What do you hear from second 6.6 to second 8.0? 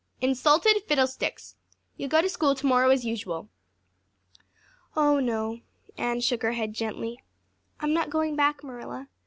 gently. "I'm